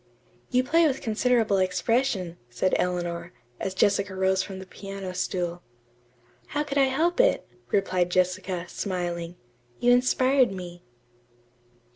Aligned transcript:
"You 0.49 0.63
play 0.63 0.87
with 0.87 0.99
considerable 1.03 1.57
expression," 1.59 2.39
said 2.49 2.73
Eleanor, 2.77 3.33
as 3.59 3.75
Jessica 3.75 4.15
rose 4.15 4.41
from 4.41 4.57
the 4.57 4.65
piano 4.65 5.13
stool. 5.13 5.61
"How 6.57 6.63
could 6.63 6.79
I 6.79 6.85
help 6.85 7.19
it?" 7.19 7.47
replied 7.69 8.09
Jessica, 8.09 8.67
smiling. 8.67 9.35
"You 9.79 9.91
inspired 9.91 10.51
me." 10.51 10.81